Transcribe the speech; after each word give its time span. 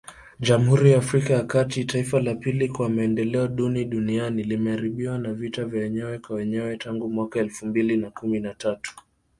Jamhuri 0.39 0.91
ya 0.91 0.97
Afrika 0.97 1.33
ya 1.33 1.43
kati, 1.43 1.85
taifa 1.85 2.19
la 2.21 2.35
pili 2.35 2.67
kwa 2.69 2.89
maendeleo 2.89 3.47
duni 3.47 3.85
duniani 3.85 4.43
limeharibiwa 4.43 5.17
na 5.17 5.33
vita 5.33 5.65
vya 5.65 5.81
wenyewe 5.83 6.19
kwa 6.19 6.35
wenyewe 6.35 6.77
tangu 6.77 7.09
mwaka 7.09 7.39
elfu 7.39 7.65
mbili 7.65 7.97
na 7.97 8.11
kuni 8.11 8.39
na 8.39 8.53
tatu 8.53 8.95